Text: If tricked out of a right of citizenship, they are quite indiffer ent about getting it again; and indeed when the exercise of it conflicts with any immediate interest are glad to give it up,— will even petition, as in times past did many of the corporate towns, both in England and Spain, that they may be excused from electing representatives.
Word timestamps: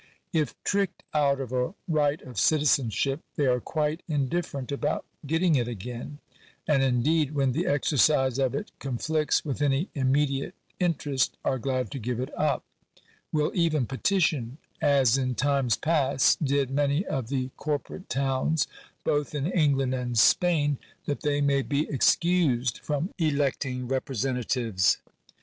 If 0.33 0.55
tricked 0.63 1.03
out 1.13 1.39
of 1.39 1.53
a 1.53 1.75
right 1.87 2.19
of 2.23 2.39
citizenship, 2.39 3.21
they 3.35 3.45
are 3.45 3.59
quite 3.59 4.01
indiffer 4.09 4.57
ent 4.57 4.71
about 4.71 5.05
getting 5.27 5.53
it 5.53 5.67
again; 5.67 6.17
and 6.67 6.81
indeed 6.81 7.35
when 7.35 7.51
the 7.51 7.67
exercise 7.67 8.39
of 8.39 8.55
it 8.55 8.71
conflicts 8.79 9.45
with 9.45 9.61
any 9.61 9.89
immediate 9.93 10.55
interest 10.79 11.37
are 11.45 11.59
glad 11.59 11.91
to 11.91 11.99
give 11.99 12.19
it 12.19 12.33
up,— 12.35 12.63
will 13.31 13.51
even 13.53 13.85
petition, 13.85 14.57
as 14.81 15.19
in 15.19 15.35
times 15.35 15.77
past 15.77 16.43
did 16.43 16.71
many 16.71 17.05
of 17.05 17.27
the 17.29 17.51
corporate 17.55 18.09
towns, 18.09 18.65
both 19.03 19.35
in 19.35 19.45
England 19.45 19.93
and 19.93 20.17
Spain, 20.17 20.79
that 21.05 21.21
they 21.21 21.41
may 21.41 21.61
be 21.61 21.87
excused 21.91 22.79
from 22.79 23.13
electing 23.19 23.87
representatives. 23.87 24.97